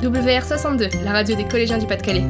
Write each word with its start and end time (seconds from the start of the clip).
WR62, 0.00 1.04
la 1.04 1.12
radio 1.12 1.36
des 1.36 1.44
collégiens 1.44 1.76
du 1.76 1.86
Pas-de-Calais. 1.86 2.24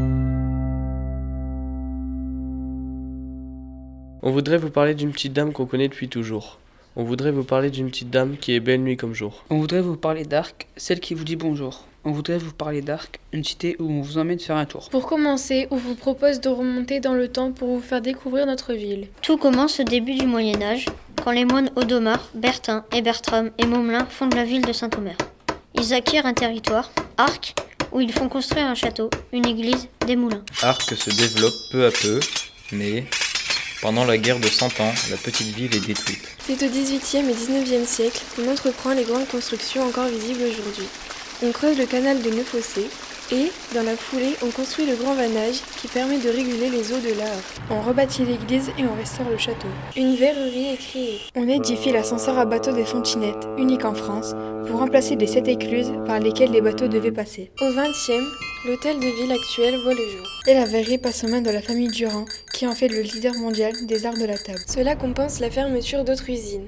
On 4.23 4.33
voudrait 4.33 4.57
vous 4.57 4.71
parler 4.71 4.95
d'une 4.95 5.13
petite 5.13 5.33
dame 5.33 5.53
qu'on 5.53 5.67
connaît 5.67 5.87
depuis 5.87 6.09
toujours. 6.09 6.59
On 6.97 7.05
voudrait 7.05 7.31
vous 7.31 7.45
parler 7.45 7.71
d'une 7.71 7.89
petite 7.89 8.11
dame 8.11 8.37
qui 8.39 8.55
est 8.55 8.61
belle 8.61 8.81
nuit 8.81 8.97
comme 8.97 9.15
jour. 9.15 9.45
On 9.51 9.59
voudrait 9.59 9.83
vous 9.83 9.95
parler 9.97 10.25
d'Arc, 10.25 10.67
celle 10.77 10.99
qui 10.99 11.15
vous 11.15 11.23
dit 11.23 11.37
bonjour. 11.37 11.85
On 12.05 12.11
voudrait 12.11 12.39
vous 12.39 12.53
parler 12.53 12.83
d'Arc, 12.83 13.21
une 13.33 13.45
cité 13.45 13.77
où 13.79 13.89
on 13.89 14.01
vous 14.01 14.19
emmène 14.19 14.41
faire 14.41 14.57
un 14.57 14.65
tour. 14.65 14.89
Pour 14.91 15.07
commencer, 15.07 15.69
on 15.71 15.77
vous 15.77 15.95
propose 15.95 16.41
de 16.41 16.49
remonter 16.49 16.99
dans 16.99 17.15
le 17.15 17.29
temps 17.29 17.53
pour 17.53 17.69
vous 17.69 17.81
faire 17.81 18.03
découvrir 18.03 18.47
notre 18.47 18.73
ville. 18.73 19.07
Tout 19.23 19.37
commence 19.37 19.79
au 19.79 19.85
début 19.85 20.15
du 20.15 20.27
Moyen 20.27 20.61
Âge, 20.61 20.87
quand 21.23 21.31
les 21.31 21.45
moines 21.45 21.71
Audomar, 21.77 22.31
Bertin 22.35 22.85
et 22.93 23.01
Bertram 23.01 23.51
et 23.59 23.67
Momelin 23.67 24.07
fondent 24.07 24.35
la 24.35 24.45
ville 24.45 24.67
de 24.67 24.73
Saint-Omer. 24.73 25.17
Ils 25.75 25.95
acquièrent 25.95 26.27
un 26.27 26.35
territoire, 26.35 26.91
Arc, 27.21 27.55
où 27.93 28.01
ils 28.01 28.15
font 28.15 28.31
construire 28.31 28.65
un 28.65 28.75
château, 28.75 29.11
une 29.35 29.47
église, 29.47 29.89
des 30.07 30.17
moulins. 30.17 30.43
Arc 30.63 30.97
se 30.97 31.11
développe 31.11 31.53
peu 31.71 31.85
à 31.85 31.91
peu, 31.91 32.19
mais 32.73 33.05
pendant 33.83 34.07
la 34.07 34.17
guerre 34.17 34.39
de 34.39 34.49
Cent 34.49 34.81
Ans, 34.81 34.95
la 35.11 35.19
petite 35.19 35.55
ville 35.55 35.75
est 35.77 35.87
détruite. 35.87 36.27
C'est 36.39 36.63
au 36.63 36.71
XVIIIe 36.71 37.29
et 37.29 37.35
XIXe 37.35 37.87
siècle 37.87 38.23
qu'on 38.35 38.51
entreprend 38.51 38.95
les 38.95 39.05
grandes 39.05 39.29
constructions 39.29 39.87
encore 39.87 40.07
visibles 40.07 40.45
aujourd'hui. 40.45 40.87
On 41.43 41.53
creuse 41.53 41.77
le 41.77 41.85
canal 41.85 42.23
de 42.23 42.31
Neuffossé 42.31 42.89
et, 43.33 43.53
dans 43.75 43.83
la 43.83 43.97
foulée, 43.97 44.35
on 44.43 44.51
construit 44.51 44.87
le 44.87 44.97
grand 44.97 45.15
vanage 45.15 45.61
qui 45.81 45.89
permet 45.89 46.19
de 46.19 46.29
réguler 46.29 46.71
les 46.71 46.93
eaux 46.93 46.99
de 46.99 47.19
l'Arc. 47.19 47.61
On 47.71 47.81
rebâtit 47.81 48.25
l'église 48.25 48.71
et 48.79 48.85
on 48.85 48.95
restaure 48.97 49.29
le 49.31 49.39
château. 49.39 49.69
Une 49.97 50.17
verrerie 50.17 50.73
est 50.73 50.77
créée. 50.77 51.19
On 51.37 51.49
édifie 51.49 51.93
l'ascenseur 51.93 52.39
à 52.39 52.45
bateau 52.45 52.73
des 52.73 52.85
Fontinettes, 52.85 53.47
unique 53.59 53.85
en 53.85 53.95
France, 53.95 54.35
pour 54.67 54.81
remplacer 54.81 55.17
les 55.17 55.27
sept 55.27 55.49
écluses 55.49 55.93
par 56.07 56.19
lesquelles 56.19 56.51
les 56.51 56.61
bateaux 56.61 56.89
devaient 56.89 57.13
passer. 57.13 57.51
Au 57.61 57.71
XXe, 57.71 58.25
l'hôtel 58.67 58.99
de 58.99 59.07
ville 59.07 59.33
actuel 59.33 59.77
voit 59.83 59.95
le 59.95 60.09
jour. 60.09 60.27
Et 60.47 60.55
la 60.55 60.65
verrerie 60.65 60.99
passe 60.99 61.25
aux 61.25 61.29
mains 61.29 61.43
de 61.43 61.51
la 61.51 61.63
famille 61.63 61.91
Durand, 61.91 62.25
qui 62.53 62.67
en 62.67 62.75
fait 62.75 62.89
le 62.89 63.01
leader 63.01 63.35
mondial 63.35 63.73
des 63.87 64.07
arts 64.07 64.19
de 64.19 64.27
la 64.27 64.39
table. 64.39 64.61
Cela 64.67 64.97
compense 64.97 65.41
la 65.41 65.51
fermeture 65.51 66.05
d'autres 66.05 66.29
usines. 66.29 66.67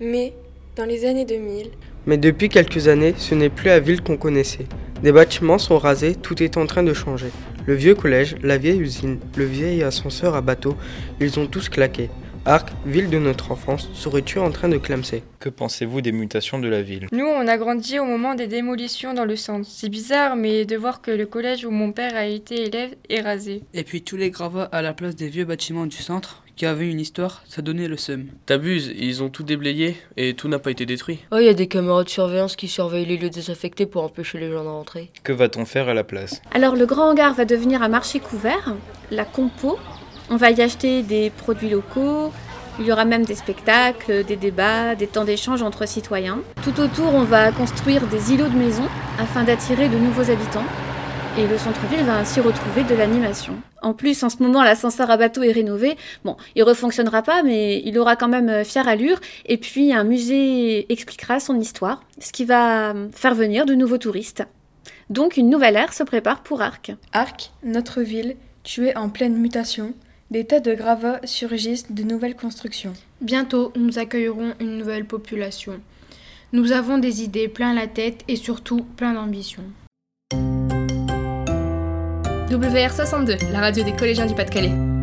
Mais, 0.00 0.32
dans 0.76 0.84
les 0.84 1.04
années 1.04 1.24
2000, 1.24 1.70
mais 2.08 2.16
depuis 2.16 2.48
quelques 2.48 2.88
années, 2.88 3.12
ce 3.18 3.34
n'est 3.34 3.50
plus 3.50 3.66
la 3.66 3.80
ville 3.80 4.00
qu'on 4.00 4.16
connaissait. 4.16 4.64
Des 5.02 5.12
bâtiments 5.12 5.58
sont 5.58 5.78
rasés, 5.78 6.16
tout 6.16 6.42
est 6.42 6.56
en 6.56 6.66
train 6.66 6.82
de 6.82 6.92
changer. 6.92 7.30
Le 7.66 7.74
vieux 7.74 7.94
collège, 7.94 8.34
la 8.42 8.58
vieille 8.58 8.80
usine, 8.80 9.20
le 9.36 9.44
vieil 9.44 9.84
ascenseur 9.84 10.34
à 10.34 10.40
bateau, 10.40 10.76
ils 11.20 11.38
ont 11.38 11.46
tous 11.46 11.68
claqué. 11.68 12.10
Arc, 12.44 12.70
ville 12.84 13.08
de 13.08 13.18
notre 13.18 13.52
enfance, 13.52 13.90
serais-tu 13.92 14.40
en 14.40 14.50
train 14.50 14.68
de 14.68 14.78
clamser? 14.78 15.22
Que 15.38 15.50
pensez-vous 15.50 16.00
des 16.00 16.10
mutations 16.10 16.58
de 16.58 16.66
la 16.66 16.82
ville? 16.82 17.06
Nous, 17.12 17.26
on 17.26 17.46
a 17.46 17.58
grandi 17.58 18.00
au 18.00 18.06
moment 18.06 18.34
des 18.34 18.48
démolitions 18.48 19.14
dans 19.14 19.24
le 19.24 19.36
centre. 19.36 19.68
C'est 19.70 19.88
bizarre, 19.88 20.34
mais 20.34 20.64
de 20.64 20.76
voir 20.76 21.00
que 21.00 21.10
le 21.12 21.26
collège 21.26 21.64
où 21.64 21.70
mon 21.70 21.92
père 21.92 22.16
a 22.16 22.26
été 22.26 22.66
élève 22.66 22.96
est 23.08 23.20
rasé. 23.20 23.62
Et 23.74 23.84
puis 23.84 24.02
tous 24.02 24.16
les 24.16 24.30
gravats 24.30 24.68
à 24.72 24.82
la 24.82 24.94
place 24.94 25.14
des 25.14 25.28
vieux 25.28 25.44
bâtiments 25.44 25.86
du 25.86 25.98
centre, 25.98 26.42
qui 26.58 26.66
avaient 26.66 26.90
une 26.90 26.98
histoire, 26.98 27.42
ça 27.48 27.62
donnait 27.62 27.86
le 27.86 27.96
seum. 27.96 28.26
T'abuses, 28.44 28.92
ils 28.98 29.22
ont 29.22 29.28
tout 29.28 29.44
déblayé 29.44 29.96
et 30.16 30.34
tout 30.34 30.48
n'a 30.48 30.58
pas 30.58 30.72
été 30.72 30.86
détruit. 30.86 31.20
Oh, 31.30 31.36
il 31.38 31.44
y 31.44 31.48
a 31.48 31.54
des 31.54 31.68
caméras 31.68 32.02
de 32.02 32.08
surveillance 32.08 32.56
qui 32.56 32.66
surveillent 32.66 33.06
les 33.06 33.16
lieux 33.16 33.30
désaffectés 33.30 33.86
pour 33.86 34.02
empêcher 34.02 34.40
les 34.40 34.50
gens 34.50 34.64
de 34.64 34.68
rentrer. 34.68 35.10
Que 35.22 35.32
va-t-on 35.32 35.64
faire 35.64 35.88
à 35.88 35.94
la 35.94 36.02
place? 36.02 36.42
Alors 36.52 36.74
le 36.74 36.84
grand 36.84 37.10
hangar 37.10 37.32
va 37.32 37.44
devenir 37.44 37.80
un 37.80 37.88
marché 37.88 38.18
couvert, 38.18 38.74
la 39.12 39.24
compo. 39.24 39.78
On 40.30 40.36
va 40.36 40.50
y 40.50 40.60
acheter 40.60 41.04
des 41.04 41.30
produits 41.30 41.70
locaux, 41.70 42.32
il 42.80 42.86
y 42.86 42.92
aura 42.92 43.04
même 43.04 43.24
des 43.24 43.36
spectacles, 43.36 44.24
des 44.24 44.36
débats, 44.36 44.96
des 44.96 45.06
temps 45.06 45.24
d'échange 45.24 45.62
entre 45.62 45.86
citoyens. 45.86 46.40
Tout 46.64 46.80
autour, 46.80 47.14
on 47.14 47.22
va 47.22 47.52
construire 47.52 48.08
des 48.08 48.32
îlots 48.32 48.48
de 48.48 48.58
maisons 48.58 48.88
afin 49.20 49.44
d'attirer 49.44 49.88
de 49.88 49.96
nouveaux 49.96 50.28
habitants. 50.28 50.64
Et 51.38 51.46
le 51.46 51.56
centre-ville 51.56 52.04
va 52.04 52.16
ainsi 52.16 52.40
retrouver 52.40 52.82
de 52.82 52.96
l'animation. 52.96 53.54
En 53.80 53.94
plus, 53.94 54.24
en 54.24 54.28
ce 54.28 54.42
moment, 54.42 54.64
l'ascenseur 54.64 55.08
à 55.08 55.16
bateau 55.16 55.44
est 55.44 55.52
rénové. 55.52 55.96
Bon, 56.24 56.36
il 56.56 56.64
refonctionnera 56.64 57.22
pas, 57.22 57.44
mais 57.44 57.80
il 57.84 57.96
aura 57.96 58.16
quand 58.16 58.26
même 58.26 58.64
fière 58.64 58.88
allure. 58.88 59.20
Et 59.46 59.56
puis, 59.56 59.92
un 59.92 60.02
musée 60.02 60.90
expliquera 60.92 61.38
son 61.38 61.60
histoire, 61.60 62.02
ce 62.18 62.32
qui 62.32 62.44
va 62.44 62.92
faire 63.12 63.36
venir 63.36 63.66
de 63.66 63.74
nouveaux 63.76 63.98
touristes. 63.98 64.42
Donc, 65.10 65.36
une 65.36 65.48
nouvelle 65.48 65.76
ère 65.76 65.92
se 65.92 66.02
prépare 66.02 66.42
pour 66.42 66.60
Arc. 66.60 66.90
Arc, 67.12 67.52
notre 67.62 68.02
ville, 68.02 68.34
tuée 68.64 68.96
en 68.96 69.08
pleine 69.08 69.36
mutation, 69.36 69.94
des 70.32 70.44
tas 70.44 70.58
de 70.58 70.74
gravats 70.74 71.20
surgissent 71.22 71.92
de 71.92 72.02
nouvelles 72.02 72.34
constructions. 72.34 72.94
Bientôt, 73.20 73.72
nous 73.76 74.00
accueillerons 74.00 74.54
une 74.58 74.76
nouvelle 74.76 75.04
population. 75.04 75.78
Nous 76.52 76.72
avons 76.72 76.98
des 76.98 77.22
idées 77.22 77.46
plein 77.46 77.74
la 77.74 77.86
tête 77.86 78.24
et 78.26 78.34
surtout 78.34 78.84
plein 78.96 79.12
d'ambition. 79.12 79.62
WR62, 82.56 83.52
la 83.52 83.60
radio 83.60 83.84
des 83.84 83.92
collégiens 83.92 84.26
du 84.26 84.34
Pas-de-Calais. 84.34 84.97